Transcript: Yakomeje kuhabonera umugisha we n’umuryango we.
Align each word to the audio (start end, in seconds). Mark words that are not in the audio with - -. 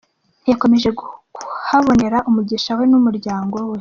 Yakomeje 0.49 0.89
kuhabonera 1.33 2.17
umugisha 2.29 2.71
we 2.77 2.83
n’umuryango 2.91 3.55
we. 3.67 3.69